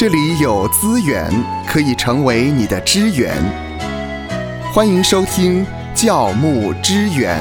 [0.00, 1.30] 这里有资源
[1.66, 3.36] 可以成为你的支援。
[4.72, 5.62] 欢迎收听
[5.94, 7.38] 教牧支援。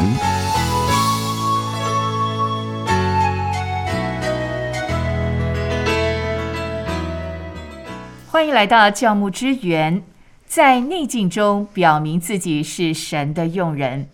[8.30, 10.04] 欢迎来到教牧支援，
[10.46, 14.10] 在逆境中表明自己是神的用人。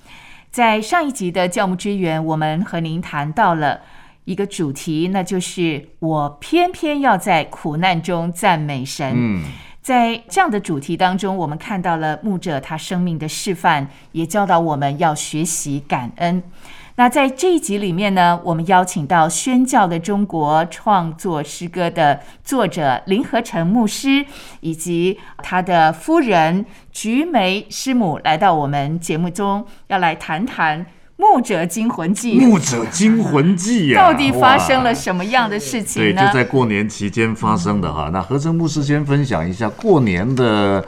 [0.51, 3.81] 在上一集的教牧支援，我们和您谈到了
[4.25, 9.13] 一个主题，那就是我偏偏要在苦难中赞美神。
[9.15, 9.43] 嗯，
[9.81, 16.43] 在这样的主题当中，我们看到了牧者他生命的示范，也教导我们要学习感恩。
[16.97, 24.25] 那在这一集里面呢，我们邀请到宣教的中国创作诗歌的作者林和成牧师，
[24.61, 30.85] 以及他的夫人菊梅师母来到我们节目中，要来谈谈
[31.17, 38.09] 《牧者惊魂记》《牧者惊魂记》呀，到底发生了什么样的事情对，就在过年期间发生的哈。
[38.11, 40.83] 那何成牧师先分享一下过年的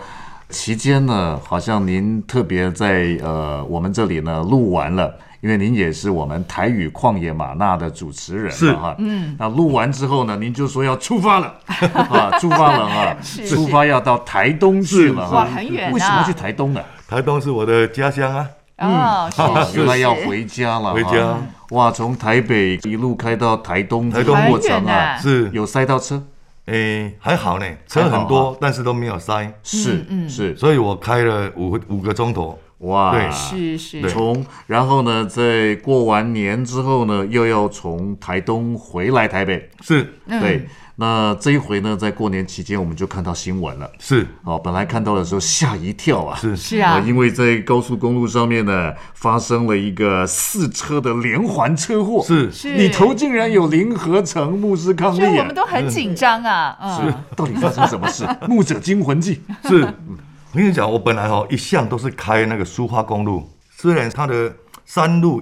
[0.50, 5.14] 期间呢，好像您特别在呃我们这里呢录完了。
[5.39, 8.73] 因为您也是我们台语旷野玛纳的主持人是。
[8.73, 11.53] 哈，嗯，那录完之后呢，您就说要出发了，
[11.94, 13.16] 啊，出发了啊，
[13.47, 15.94] 出发要到台东去了哈，哇很远啊。
[15.94, 16.81] 为什么要去台东呢？
[17.08, 18.47] 台东是我的家乡啊，
[18.78, 21.38] 原来要回家了，回家。
[21.72, 24.36] 哇，从台北一路开到台东，台东。
[24.36, 25.50] 这个过程啊啊，是。
[25.52, 26.23] 有塞到车，
[26.66, 32.58] 诶，还好呢，车很多啊，但是都没有塞，是是，所以我开了五五个钟头。
[32.80, 33.31] 哇，对。
[33.31, 34.09] 是是。
[34.09, 40.14] 从然后呢，在过完年之后呢，又要从台东回来台北，是。
[40.28, 40.39] 嗯。
[40.39, 40.67] 对，
[41.00, 43.88] 那这一回呢，在过年期间我们就看到新闻了。
[44.00, 44.28] 是。
[44.44, 46.56] 哦，本来看到的时候吓一跳啊，是。
[46.58, 46.95] 是啊。
[46.95, 52.52] 呃，因为在高速公路上面呢，发生了一个四车的连环车祸，是。
[52.52, 52.73] 是。
[52.73, 55.25] 里头竟然有林合成牧师抗力啊。
[55.25, 55.53] 所以我们！
[55.53, 58.28] 都很紧张啊，嗯，到底发生什么事？
[58.50, 64.52] 牧者惊魂记，是，我跟你讲，我本来哦一向都是开那个苏花公路，虽然它的
[64.85, 65.41] 山路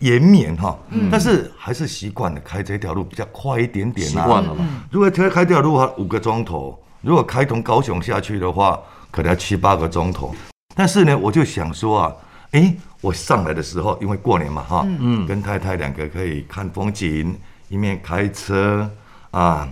[0.00, 0.78] 延绵哈，
[1.10, 4.10] 但是还是习惯了开这条路比较快一点点啊。
[4.10, 4.64] 习惯了嘛。
[4.90, 8.78] 如果开开这条路的话，五个钟头；如果开从高雄下去的话，
[9.10, 10.34] 可能要七八个钟头。
[10.76, 12.14] 但是呢，我就想说啊，
[12.52, 17.36] 诶，我上来的时候，因为过年嘛哈，嗯，跟太太两个可以看风景，
[17.68, 18.88] 一面开车
[19.32, 19.68] 啊，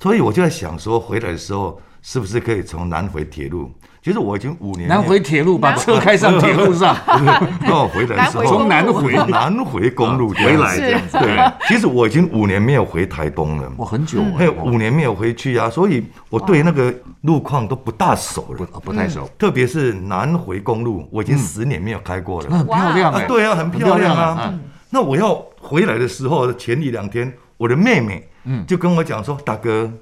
[0.00, 3.70] 所以我就在想说，回来的时候是不是可以从南回铁路？
[4.02, 6.96] 其实我已经五年南回铁路把车开上铁路上，
[7.60, 11.18] 那我回来的时候，从南回南回公路回来这样子。
[11.18, 13.70] 对，其实我已经五年没有回台东了。
[13.76, 22.46] 我，很久还有哎，五年没有回去啊，所以我对那个路况都不大熟不了，不太熟，特别是南回公路，我已经十年没有开过了。
[22.48, 24.38] 那很漂亮哎，啊对啊，很漂亮啊。
[24.52, 24.60] 嗯
[24.90, 29.92] 那我要回来的时候，前一两天，我的妹妹嗯就跟我讲说：“大哥，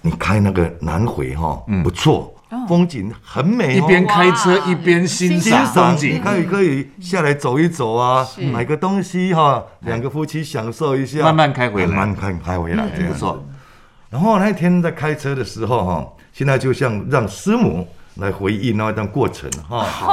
[0.00, 2.34] 你开那个南回哈，不错，
[2.68, 13.12] 风景很美哦。”嗯一边开车一边欣欣赏赏风景，可以可以下来走一走啊，买个东西哈，两个夫妻享受一下，慢慢开回来慢慢开开回来这样子。
[13.12, 13.44] 不错。
[14.10, 19.78] 然后那一天在开车的时候哈，现在就像让师母来回忆那一段过程哈。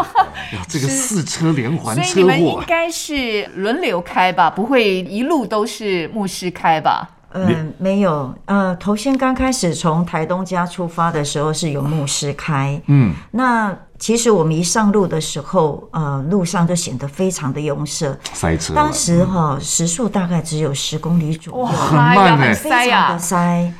[0.55, 7.09] 哇，这个四车连环所以你们应该是轮流开吧，不会一路都是牧师开吧？
[7.33, 8.33] 嗯，没有。
[8.45, 18.17] 呃，头先刚开始从台东家出发的时候是有牧师开，嗯，那其实我们一上路的时候，呃，路上就显得非常的拥塞。
[18.33, 23.73] 塞车了当时哈、时速大概只有十公里左右，很慢呀哎很塞呀非常的，塞。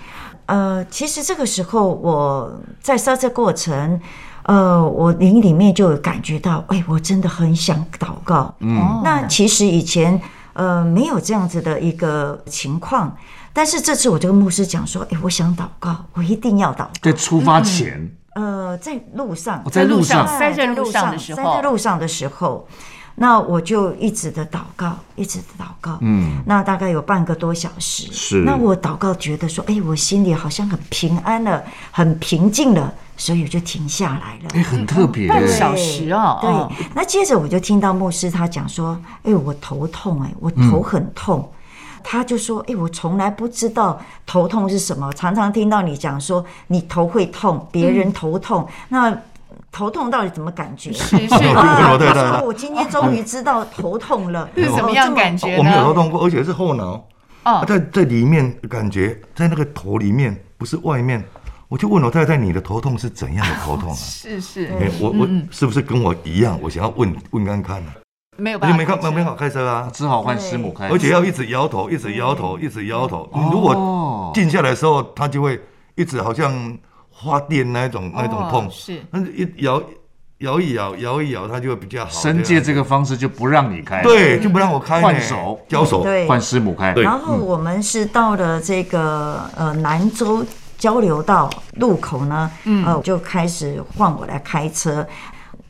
[0.45, 3.99] 呃，其实这个时候我在塞车过程，
[4.43, 8.53] 呃，我灵里面就有感觉到，哎，我真的很想祷告。
[8.59, 10.19] 嗯那其实以前
[10.59, 13.15] 呃没有这样子的一个情况，
[13.53, 16.89] 但是这次我就跟牧师讲说，哎，我想祷告，我一定要祷告。
[17.01, 20.27] 在出发前，呃，在路上，在路上。
[20.27, 21.37] 塞在路上的时候。
[21.37, 22.67] 塞在路上的时候，
[23.21, 28.07] 那我就一直的祷告，一直的祷告，嗯，那大概有半个多小时。
[28.13, 28.43] 是。
[28.45, 31.61] 那我祷告觉得说，哎，我心里好像很平安了，
[31.91, 34.49] 很平静了，所以我就停下来了。
[34.53, 35.27] 哎，很特别。
[35.27, 41.51] 半哎，小时哦哦对，那接着我就听到牧师他讲说：“哎，我头痛，哎，我头很痛。
[42.01, 49.13] 他就说：“哎，我从来不知道头痛是什么，常常听到你讲说你头会痛，别人头痛，那
[49.71, 55.93] 头痛到底怎么感觉？”是 是啊， 他对对对说：“我今天终于知道头痛了， 是什么样感觉我没有头？
[55.93, 57.05] 痛过，而且是后脑，
[57.43, 61.23] 哦，在在里面感觉在那个头里面，不是外面。
[61.67, 63.95] 我就问我太太，你的头痛是怎样的头痛啊？
[63.95, 66.57] 是是，哎，我我是不是跟我一样？
[66.63, 67.91] 我想要问问看看呢。
[68.37, 73.29] 没有办法没看开车没没好开车啊，只好换师母开，而且要一直摇头，一直摇头，一直摇头。
[73.35, 75.61] 你如果哦静下来的时候，他就会
[75.95, 76.75] 一直好像
[77.23, 79.01] 发电那一种那一种痛，哦是。
[79.11, 79.81] 但是一摇
[80.39, 82.11] 摇一摇摇一摇，它就会比较好。
[82.11, 85.59] 神界这个方式就不让你开，，对，就不让我开换手。
[85.67, 86.25] 交手，对。
[86.27, 87.03] 换师母开，对。
[87.03, 90.45] 然后我们是到了这个呃南州
[90.77, 92.49] 交流道路口呢，
[92.85, 95.05] 呃就开始换我来开车。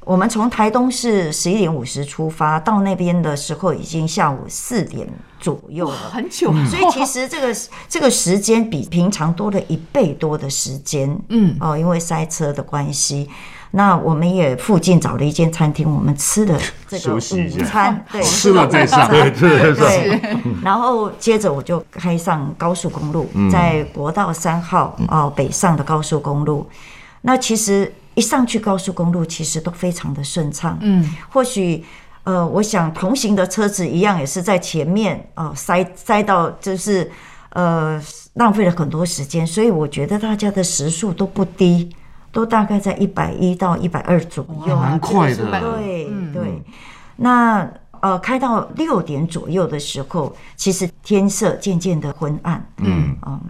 [0.10, 5.08] 我们从台东是十一点五十出发，到那边的时候已经下午四点
[5.40, 5.96] 左右了。
[6.12, 7.56] 很久，所以其实这个
[7.88, 13.30] 这个时间比平常多了一倍多的时间，嗯哦，因为塞车的关系。
[13.70, 17.20] 那我们也附近找了一间餐厅，我们吃了这个午
[17.64, 19.76] 餐， 对，吃了再上，对，是是。
[19.76, 20.20] 对，
[20.64, 26.68] 然后接着我就开上高速公路，在国道三号哦北上的高速公路。
[27.22, 30.78] 那其实一上去高速公路，其实都非常的顺畅。
[30.82, 31.86] 嗯，或许
[32.26, 37.10] 呃，我想同行的车子一样也是在前面哦塞塞到就是
[37.52, 38.02] 呃
[38.34, 41.90] 浪费了很多时间，所以我觉得大家的时速都不低，
[42.34, 44.76] 都大概在一百一到一百二左右。
[44.76, 45.46] 蛮快的，
[45.78, 46.64] 对对，
[47.16, 47.72] 那
[48.02, 52.66] 呃，开到六点左右的时候，其实天色渐渐的昏暗。
[52.78, 53.42] 嗯嗯，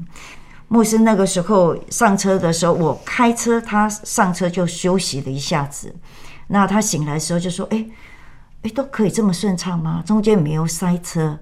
[0.69, 5.93] 牧师那个时候上车的时候，我开车，他上车就休息了一下子。
[6.47, 7.85] 那他醒来的时候就说：“哎、
[8.63, 10.01] 哎，都可以这么顺畅吗？
[10.05, 11.37] 中间没有塞车。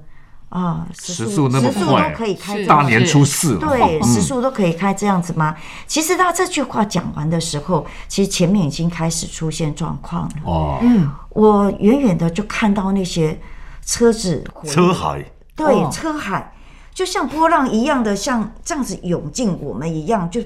[0.50, 4.04] 啊，时速那么时速快都可以开大年初四了，对，嗯。
[4.06, 5.54] 时速都可以开这样子吗？
[5.86, 10.36] 其实他这句话讲完的时候，其实前面已经开始出现状况了。
[10.46, 11.12] 哦，嗯。
[11.32, 13.38] 我远远的就看到那些
[13.86, 15.90] 车子回车海，对哦。
[15.92, 16.54] 车海，
[16.98, 20.42] 就像波浪一样的，像这样子涌进我们一样，就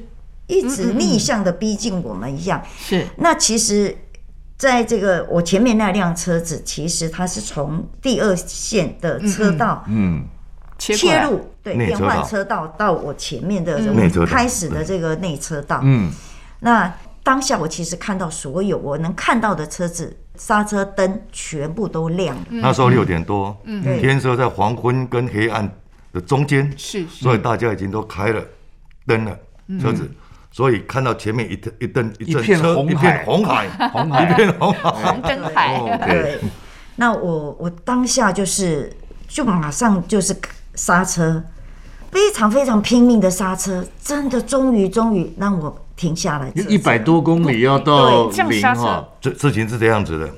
[0.48, 2.62] 一直逆向的逼近我们一样。
[2.77, 3.07] 是。
[3.15, 3.98] 那其实，
[4.57, 10.25] 在这个我前面那辆车子，其实它是从第二线的车道嗯，
[10.77, 13.80] 切切入，对，变内车道换车道到我前面的
[14.25, 15.80] 开始的这个内车道。
[15.83, 16.12] 嗯，
[16.59, 16.94] 那
[17.24, 22.44] 当下我其实看到所有我能看到的车子刹车灯全部都亮了。
[22.50, 24.01] 那时候六点多，嗯。
[24.01, 25.74] 天色在黄昏跟黑暗
[26.13, 27.23] 的中间，是是。
[27.23, 28.43] 所以大家已经都开了
[29.05, 29.37] 灯了，
[29.81, 30.09] 车子。
[30.53, 33.17] 所以看到前面一灯一灯一阵车，一红海。
[33.17, 34.23] 片红海， 红海。
[34.31, 34.91] 一片红海。
[34.91, 36.39] 红灯海，哦 对，
[36.97, 38.91] 那我我当下就是
[39.29, 40.35] 就马上就是
[40.75, 41.41] 刹车，
[42.11, 46.51] 非常非常拼命的刹车，真的终于终于让我停下来。
[46.67, 48.81] 一百多公里要到对这样零刹车。
[48.81, 50.29] 哈，这事情是这样子的，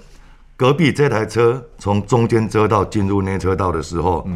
[0.55, 4.27] 隔壁这台车从中间车道进入内车道的时候，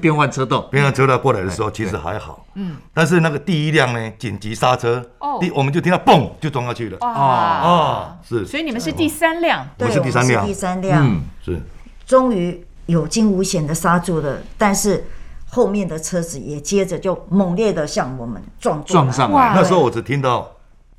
[0.00, 5.38] 变换车道，变换车道过来的时候，其实还好，嗯，但是那个第一辆呢，紧急刹车，哦。
[5.40, 8.44] 第我们就听到嘣就撞下去了，啊啊，是。
[8.46, 10.46] 所以你们是第三辆，对，我是第三辆。
[10.46, 11.60] 第三辆，嗯，是，
[12.06, 15.04] 终于有惊无险的刹住了，但是
[15.46, 20.50] 后面的车子也接着就猛烈的向我们撞撞上来，那时候我只听到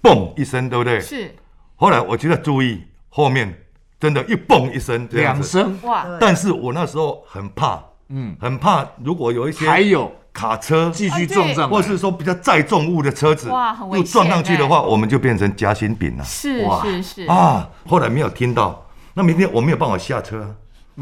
[0.02, 1.00] 嘣一声，对不对？
[1.00, 1.36] 是。
[1.76, 3.58] 后来我就在注意后面，
[4.00, 10.12] 真的，一嘣一声两声，哇，但是我那时候很怕，嗯，很怕如果有一些还有。
[10.32, 16.24] 卡车继续撞上来，或是说比较载重物的车子，哇很危又撞上去的话，我们就变成夹心饼了。
[16.24, 16.82] 是哇。
[16.84, 17.68] 是是，啊！
[17.86, 18.86] 后来没有听到，
[19.16, 20.56] 那明天我没有办法下车啊，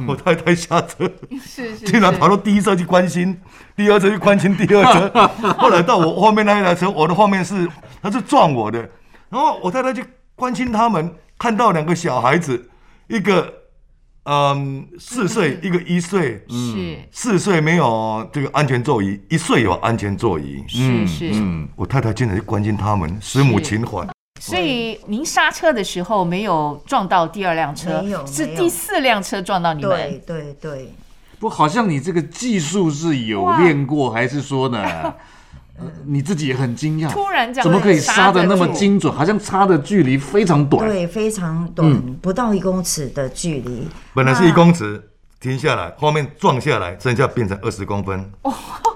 [0.08, 1.12] 我太太下车，
[1.46, 3.40] 是是，竟然跑到第一车去关心，
[3.76, 7.68] 第二车去关心第二车， 后来到我后面那一台车，我的后面是
[8.02, 8.80] 他是撞我的，
[9.30, 10.04] 然后我太太去
[10.36, 12.70] 关心他们，看到两个小孩子，
[13.08, 13.54] 一个
[14.30, 20.62] 嗯四岁， 一个一岁，是四岁没有这个安全座椅，一岁有安全座椅。
[20.68, 24.06] 是是，嗯，我太太经常去关心他们，师母情怀。
[24.42, 30.94] 所以您刹车的时候没有撞到第二辆车，没有是第四辆车撞到你对们，对对，
[31.40, 35.14] 不，好像你这个技术是有练过，还是说呢？
[35.80, 39.14] 呃你自己也很惊讶，突然怎么可以刹的那么精准？
[39.14, 40.88] 好像差的距离非常短。
[40.88, 43.88] 对，非常短，不到一公尺的距离。
[44.14, 45.02] 本来是一公尺，
[45.40, 48.32] 停下来，后面撞下来，剩下变成二十公分。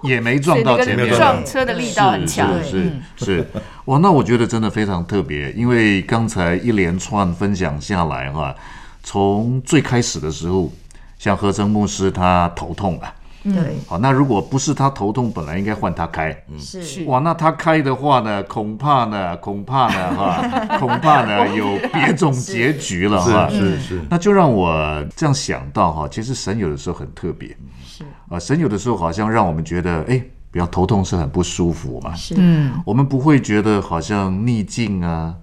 [0.01, 3.47] 也没撞到前面撞车的力道很强，是是是是，
[3.85, 8.55] 哇，那我觉得真的非常特别，因为刚才一连串分享下来哈，
[9.03, 10.71] 从最开始的时候，
[11.19, 16.83] 像何成牧师他头痛啊，对，好，那如果不是他头痛，本来应该换他开，是。
[16.83, 17.03] 是。
[17.05, 23.49] 哇，那他开的话呢，恐怕呢，恐怕呢， 哈，恐怕呢 有别种结局了哈。
[23.49, 27.49] 是是，那就让我这样想到哈，其实神有的时候很特别，
[27.83, 28.03] 是。
[28.29, 35.33] 啊，神有的时候好像让我们觉得，哎，比较头痛是很不舒服嘛，是，嗯，我们不会觉得好像逆境啊，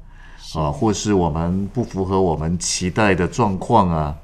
[0.55, 4.15] 啊，或是我们不符合我们期待的状况啊。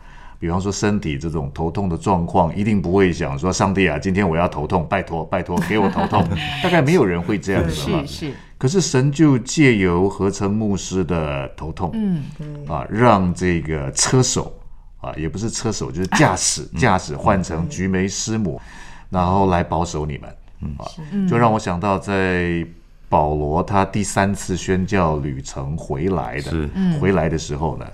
[0.45, 6.23] 比方说身体这种头痛的状况，一定不会想说上帝啊，今天我要头痛，拜托拜托给我头痛，
[6.63, 8.03] 大概没有人会这样子哈。
[8.05, 12.23] 是是，可是神就借由合成牧师的头痛，嗯，
[12.69, 14.55] 啊，让这个车手
[15.01, 18.61] 啊，也不是车手，就是驾驶，驾驶换成菊梅师母，
[19.09, 20.85] 然后来保守你们，啊，
[21.27, 22.63] 就让我想到在
[23.09, 26.69] 保罗他第三次宣教旅程回来的是，
[27.01, 27.87] 回来的时候呢，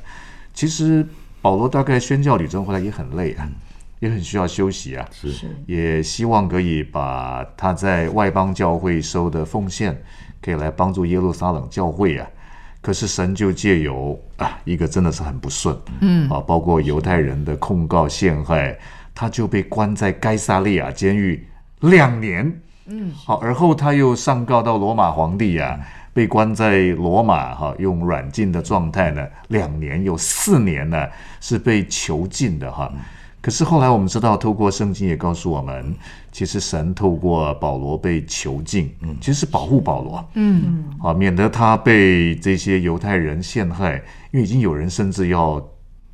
[0.52, 1.07] 其实
[1.42, 3.49] 保罗大概宣教旅程回来也很累啊，
[3.99, 5.49] 也很需要休息啊，是。
[5.66, 9.97] 也希望可以把他在外邦教会收的奉献，
[10.42, 12.26] 可以来帮助耶路撒冷教会啊。
[12.82, 16.28] 可是神就借由啊一个真的是很不顺，嗯。
[16.30, 18.78] 啊，包括犹太人的控告陷害，
[19.14, 21.47] 他就被关在该萨利亚监狱
[21.80, 25.78] 两年，嗯，好，而后他又上告到罗马皇帝啊，
[26.12, 31.07] 被关在罗马哈、用软禁的状态呢，两年有四年呢
[31.40, 32.93] 是被囚禁的哈、
[33.40, 35.95] 可是后来我们知道，透过圣经也告诉我们，
[36.31, 43.97] 其实神透过保罗被囚禁，嗯，其实是保护保罗，嗯，啊，免得他被这些犹太人陷害，
[44.31, 45.62] 因为已经有人甚至要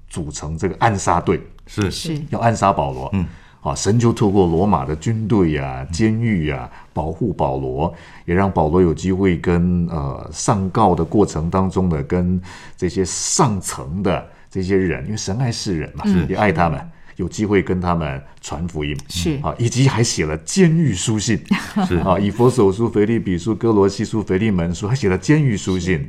[0.08, 1.90] 组成这个暗杀队，是。
[1.90, 2.22] 是。
[2.30, 3.26] 要暗杀保罗，嗯，
[3.66, 7.92] 啊，神就透过罗马的军队呀、监狱呀，保护保罗，
[8.24, 12.40] 也让保罗有机会跟呃上告的过程当中的，跟
[12.76, 16.80] 这些上层的这些人，因为神爱世人嘛，也爱他们。
[17.16, 21.40] 有机会跟他们传福音，是啊，以及还写了监狱书信，
[21.88, 26.06] 是啊，以佛手书、腓立比书、哥罗西书、腓利门书，还写了监狱书信。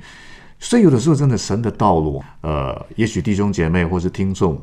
[0.59, 4.61] 所以有的时候真的神的道路，呃，也许弟兄姐妹或是听众，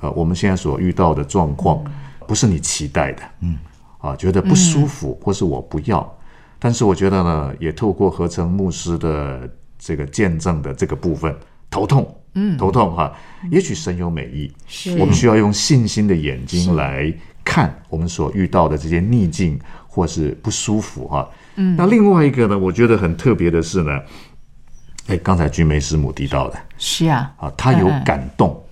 [0.00, 1.84] 呃，我们现在所遇到的状况，
[2.26, 3.58] 不是你期待的，嗯，
[3.98, 6.18] 啊，觉得不舒服，或是我不要。
[6.58, 11.34] 但是我觉得呢，也透过合成牧师的这个见证的这个部分，
[11.68, 13.12] 头痛，嗯，头痛哈，
[13.50, 14.96] 也许神有美意，是。
[14.98, 17.12] 我们需要用信心的眼睛来
[17.44, 21.28] 看我们所遇到的这些逆境或是不舒服哈。
[21.56, 24.00] 嗯，那另外一个呢，我觉得很特别的是呢，
[25.08, 28.04] 哎，刚才君梅师母提到的是啊，啊，他有嗯。
[28.04, 28.63] 感动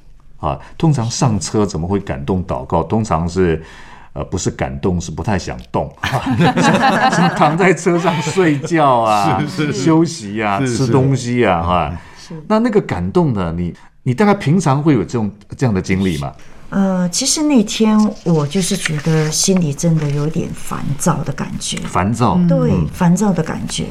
[0.43, 0.59] 啊。
[0.77, 2.83] 通常上车怎么会感动祷告？
[2.83, 3.63] 通常是。
[4.15, 5.91] 呃，不是感动，是不太想动，
[7.11, 11.99] 像躺在车上睡觉啊，休息啊，吃东西啊，哈。
[12.47, 13.55] 那那个感动呢？
[13.57, 13.73] 你
[14.03, 16.31] 你大概平常会有这种这样的经历吗？
[16.69, 23.87] 呃，其实那天我就是觉得心里真的有点烦躁的感觉，烦躁，对，烦躁的感觉。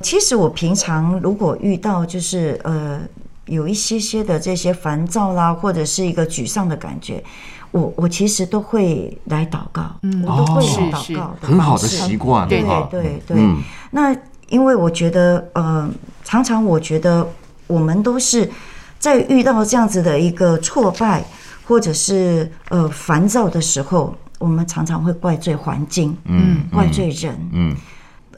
[0.00, 3.00] 其实我平常如果遇到就是呃
[3.48, 7.22] 有一些些的这些烦躁啦，或者是一个沮丧的感觉，
[7.70, 13.36] 我我其实都会来祷告，我都会祷告的很好的习惯对对对对。
[13.38, 14.14] 嗯那
[14.48, 15.88] 因为我觉得，呃，
[16.24, 17.26] 常常我觉得
[17.66, 18.50] 我们都是
[18.98, 21.24] 在遇到这样子的一个挫败
[21.64, 27.76] 或者是呃烦躁的时候，我们常常会怪罪环境，嗯，怪罪人，嗯，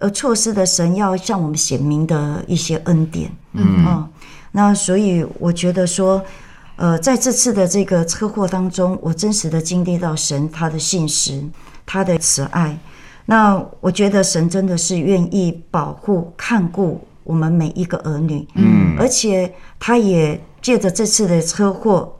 [0.00, 4.08] 而错失的神要向我们显明的一些恩典，嗯
[4.52, 6.24] 那所以我觉得说。
[6.76, 11.44] 呃，在这次的这个车祸当中，我真实的经历到神他的信实，
[11.84, 12.78] 他的慈爱。
[13.26, 22.10] 那我觉得神真的是愿意保护、看顾我们每一个儿女，嗯，而且他也借着这次的车祸，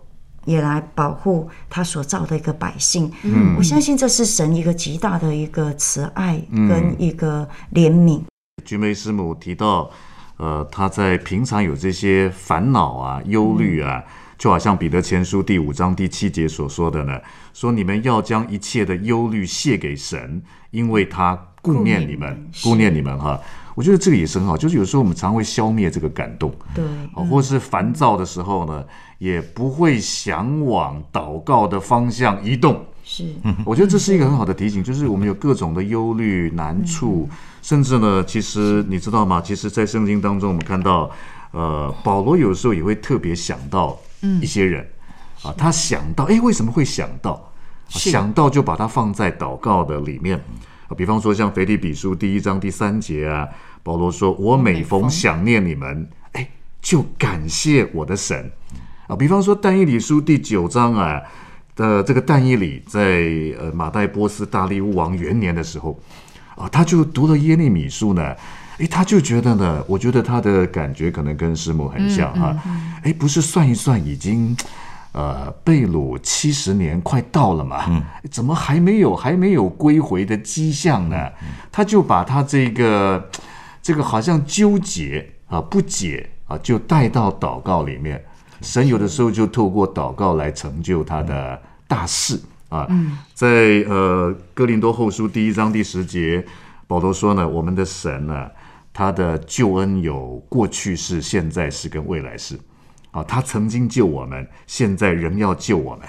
[0.44, 3.10] 也来保护他所造的一个百姓。
[3.22, 8.20] 嗯，我相信这是神一个极大的一个慈爱跟一个怜悯。
[8.62, 9.90] 菊梅师母提到，
[10.40, 14.02] 呃，他在平常有这些烦恼啊、忧虑啊，
[14.38, 17.20] 就好像彼得前书第五章第七节所说的呢，
[17.52, 23.38] 说你们要将一切的忧虑卸给神，因为他顾念你们，顾顾念你们哈。
[23.74, 26.82] 我觉得这个也是很好，就是有时候我们常会消灭这个感动，对，
[27.14, 28.82] 啊，或是烦躁的时候呢，
[29.18, 32.82] 也不会想往祷告的方向移动。
[33.04, 33.24] 是，
[33.64, 37.28] 我觉得这是一个很好的提醒，就是我们有各种的忧虑、难处，
[37.62, 39.40] 甚至呢，其实你知道吗？
[39.40, 41.10] 其实，在圣经当中，我们看到，
[41.50, 43.98] 呃，保罗有时候也会特别想到
[44.40, 44.86] 一些人，
[45.42, 47.52] 啊，他想到，哎，为什么会想到？
[47.88, 50.38] 想到就把它放在祷告的里面。
[50.86, 53.48] 啊，比方说像腓立比书第一章第三节啊，
[53.82, 56.48] 保罗说：“我每逢想念你们，哎，
[56.80, 58.48] 就感谢我的神。”
[59.08, 61.20] 啊，比方说但以理书第九章啊，
[61.80, 63.00] 的这个但以理在
[63.58, 65.98] 呃马代波斯大利乌王元年的时候，
[66.56, 68.36] 啊，他就读了耶利米书呢，
[68.78, 72.54] 诶，他就觉得呢，我觉得他的感觉可能跟师母很像哈，
[73.04, 74.56] 诶，不是算一算已经。
[75.12, 81.16] 呃，被掳七十年快到了嘛，怎么还没有还没有归回的迹象呢？
[81.72, 83.28] 他就把他这个
[83.82, 88.24] 这个好像纠结啊、不解啊，就带到祷告里面。
[88.62, 91.60] 神有的时候就透过祷告来成就他的
[91.90, 92.86] 大事啊。
[93.34, 96.46] 在呃哥林多后书第一章第十节，
[96.86, 98.48] 保罗说呢，我们的神呢、
[98.92, 102.56] 他的救恩有过去式、现在式跟未来式。
[103.10, 106.06] 啊，他曾经救我们，现在仍要救我们，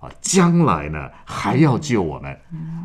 [0.00, 2.36] 啊，将来呢还要救我们。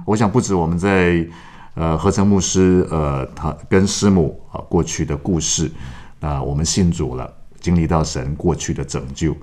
[0.05, 1.27] 我想不止我们在
[1.73, 5.71] 呃合成牧师呃他跟师母啊过去的故事，
[6.19, 7.27] 啊我们信主了，
[7.59, 9.35] 经历到神过去的拯救。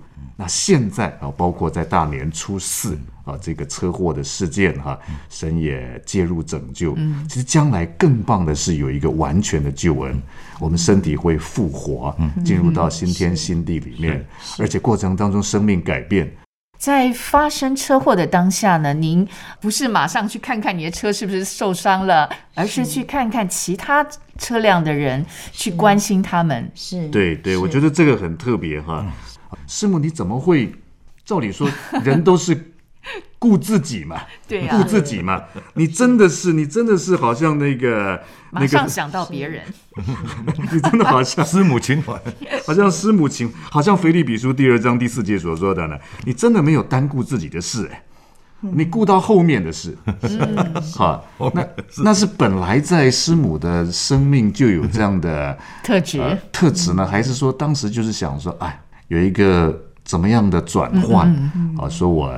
[0.43, 4.99] 那现在啊，包括在大年初四啊这个车祸的事件哈，
[5.31, 6.97] 神也介入拯救。
[7.29, 10.21] 其实将来更棒的是有一个完全的救恩，
[10.59, 12.13] 我们身体会复活，
[12.45, 14.27] 进入到新天新地里面，
[14.59, 16.29] 而且过程当中生命改变。
[16.77, 19.25] 在发生车祸的当下呢，您
[19.61, 24.05] 不是马上去看看你的车是不是受伤了，而是去看看其他
[24.37, 26.69] 车辆的人，去关心他们。
[26.75, 29.07] 是，对对，我觉得这个很特别哈。
[29.67, 30.73] 师母，你怎么会？
[31.25, 31.71] 照理说，
[32.03, 32.73] 人都是
[33.39, 35.41] 顾自己嘛，对啊顾自己嘛。
[35.75, 39.63] 你真的是，你真的是好像那个那个，马上想到别人，
[40.73, 42.21] 你真的好像 师母情怀，
[42.67, 48.03] 好像师母情，好像腓立比书第二章第四节所说的呢，你真的没有单顾自己的事哎。
[48.65, 49.97] 你顾到后面的事，
[50.97, 51.21] 哈，
[51.53, 51.67] 那
[52.05, 56.21] 那是本来在师母的生命就有这样的特质。
[56.21, 58.81] 呃特质呢，还是说当时就是想说，哎，
[59.13, 61.29] 有一个怎么样的转换
[61.79, 61.87] 啊？
[61.87, 62.33] 说我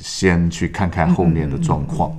[0.00, 2.16] 先去看看后面的状况。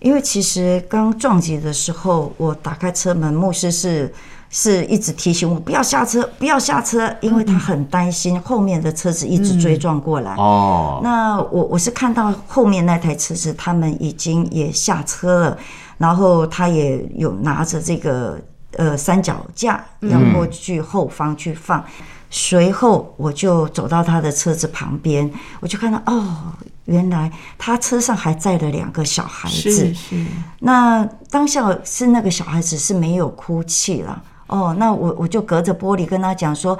[0.00, 4.12] 因为其实刚撞击的时候，我打开车门，牧师是
[4.48, 10.34] 是一直提醒我不要下车，不要下车，因为他很担心后面的车子一直追撞过来。
[10.34, 15.58] 哦，那我我是看到后面那台车子，他们已经也下车了，
[15.98, 18.40] 然后他也有拿着这个
[18.72, 21.84] 呃三脚架要过去后方去放。
[22.30, 26.52] 随后我就走到他的车子旁边，我就看到哦，
[26.84, 29.70] 原来他车上还载了两个小孩子。
[29.70, 30.26] 是是，
[30.60, 36.78] 那当下是那个小孩子是没有哭泣了哦，那我我就隔着玻璃跟他讲说，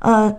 [0.00, 0.30] 呃，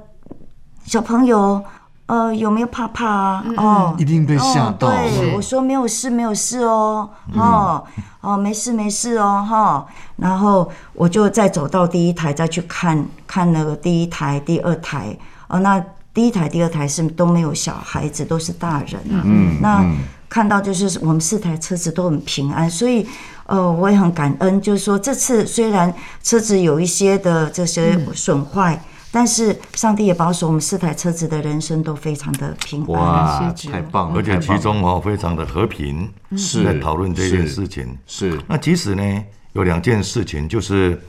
[0.86, 1.64] 小朋友，
[2.06, 3.44] 呃，有没有怕怕啊？
[3.58, 7.84] 哦，一定被吓到哦对，我说没有事，没有事哦，哦
[8.22, 9.86] 哦，没事没事哦，哈。
[10.18, 15.18] 然后我就再走到第一台，再去看看那个第一台、第二台。
[15.48, 19.24] 哦，那第一台、第二台是都没有小孩子，都是大人啊。
[19.24, 19.98] 嗯那嗯
[20.30, 23.08] 看到就是我们四台车子都很平安，所以
[23.46, 28.84] 呃我也很感恩，就是说这次虽然车子有一些的这些损坏，
[29.16, 32.90] 但是上帝也保守我们四台车子的人生都非常的平安。
[32.90, 34.16] 哇，谢谢太棒了！
[34.16, 37.96] 而且其中哦非常的和平，是在讨论这件事情。
[38.08, 41.00] 是那其实呢，有两件事情，就是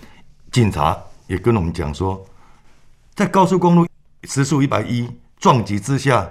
[0.52, 0.94] 警察
[1.28, 2.22] 也跟我们讲说，
[3.14, 3.86] 在高速公路
[4.24, 6.28] 时速一百一撞击之下，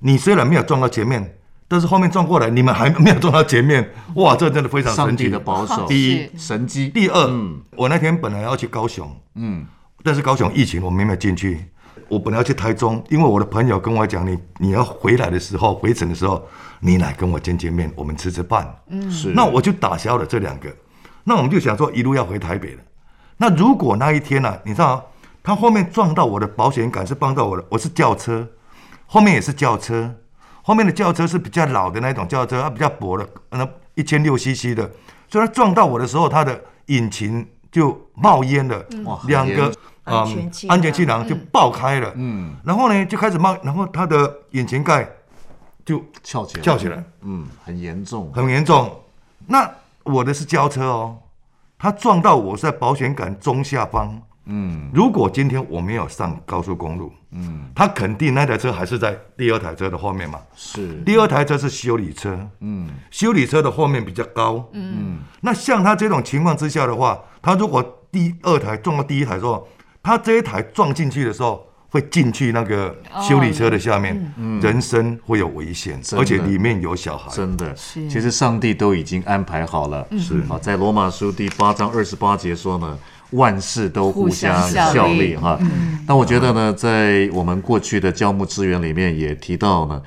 [0.00, 1.36] 你虽然没有撞到前面，
[1.68, 5.38] 但是后面撞过来，你们还没有撞到前面， 哇，这真的非常神奇的。
[5.38, 9.64] 保守，第一神机，第二，嗯我那天本来要去高雄，嗯，
[10.04, 11.64] 但是高雄疫情我没有进去。
[12.08, 16.46] 我本来要去台中，因为我的朋友跟我讲，你你要回来的时候，回程的时候，
[16.80, 18.72] 你来跟我见见面，我们吃吃饭。
[18.88, 20.68] 嗯是那我就打消了这两个。
[21.24, 22.82] 那我们就想说，一路要回台北了。
[23.38, 25.10] 那如果那一天呢、你知道，
[25.42, 28.46] 他后面撞到我的保险杆是帮到我的，我是轿车，
[29.06, 30.14] 后面也是轿车，
[30.62, 34.90] 后面的轿车是比较老的那种轿车，它比较薄的，那一千六 CC 的，
[35.28, 39.72] 所以它撞到我的时候，它的引擎就冒烟了，哇很两个
[40.04, 45.08] 安全气囊安全气囊就爆开了，嗯，然后呢就开始冒，然后他的引擎盖
[45.84, 48.90] 就翘起来，翘起来，嗯，很严重，很严重。
[49.46, 49.70] 那
[50.02, 51.18] 我的是轿车哦，
[51.78, 54.20] 他撞到我是在保险杆中下方。
[54.46, 54.90] 嗯。
[54.92, 60.38] 如果今天我没有上高速公路，嗯，他肯定那台车还是在第二台车的后面嘛。
[60.54, 62.90] 是，第二台车是修理车，嗯。
[63.10, 64.68] 修理车的后面比较高。
[64.72, 65.20] 嗯。
[65.40, 69.46] 那像他这种情况之下的话，他如果第二台撞到第一台的时
[70.04, 72.94] 候，他这一台撞进去的时候，会进去那个
[73.26, 74.14] 修理车的下面，
[74.60, 77.30] 人身会有危险，而且里面有小孩。
[77.30, 80.06] 真的，是其实上帝都已经安排好了。
[80.18, 82.98] 是好，在罗马书第八章二十八节说呢，
[83.30, 85.58] 万事都互相效力哈。
[86.06, 90.02] 那我觉得呢，在我们过去的教牧资源里面也提到呢，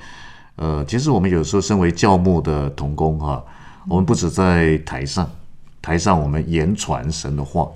[0.56, 3.42] 呃，其实我们有时候身为教牧的童工哈，
[3.88, 5.28] 我们不止在台上，
[5.80, 7.66] 台上我们言传神的话，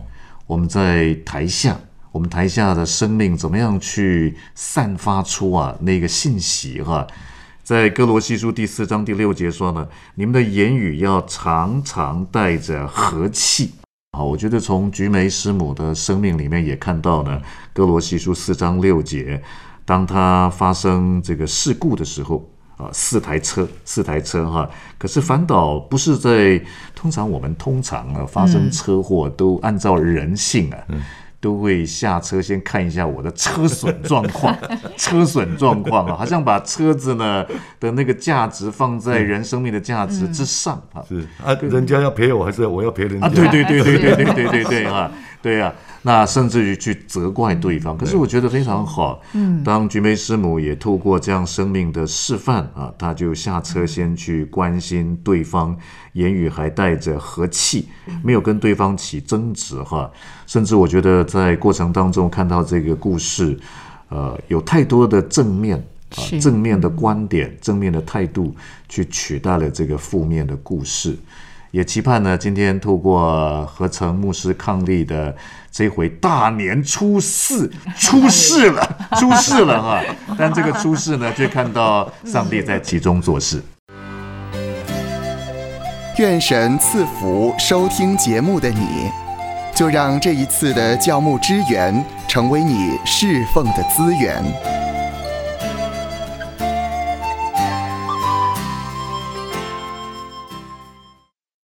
[0.47, 1.75] 我们在台下。
[2.13, 7.07] 我们台下的生命怎么样去散发出啊那个信息哈、
[7.63, 13.73] 在哥罗西书第四章第六节说呢，你们的言语要常常带着和气。
[14.15, 17.41] 好，我觉得从菊梅师母的生命里面也看到呢，
[17.73, 19.43] 哥罗西书四章六节，
[19.87, 22.47] 当他发生这个事故的时候，
[22.77, 24.69] 啊，四台车，四台车哈。
[24.99, 26.63] 可是反倒不是在
[26.95, 30.79] 通常我们通常啊发生车祸都按照人性啊。
[31.43, 34.57] 都会下车先看一下我的车损状况，
[34.97, 37.45] 车损状况啊，好像把车子呢
[37.81, 41.03] 的那个价值放在人生命的价值之上啊。
[41.09, 43.27] 是啊，人家要赔我还是我要赔人家？
[43.27, 45.11] 啊，对对对对对对对对对啊，
[45.43, 45.75] 对啊。
[46.05, 49.23] 那甚至于去责怪对方，可是我觉得非常好。
[49.35, 55.77] 嗯，当菊梅师母也透过这样生命的示范啊，他就下车先去关心对方，
[56.15, 57.89] 言语还带着和气，
[58.21, 60.11] 没有跟对方起争执哈。
[60.45, 63.57] 甚至我觉得在过程当中看到这个故事，
[64.09, 65.77] 呃，有太多的正面
[66.17, 68.53] 啊，正面的观点、正面的态度，
[68.89, 71.17] 去取代了这个负面的故事。
[71.73, 75.35] 也期盼呢，今天透过合成牧师伉俪的
[75.71, 80.03] 这回大年初四 出事了，出事了哈！
[80.39, 83.63] 但这个出事呢，却看到上帝在其中做事。
[86.19, 89.11] 愿神赐福收听节目的你，
[89.75, 94.82] 就让这一次的教牧支援成为你侍奉的资源。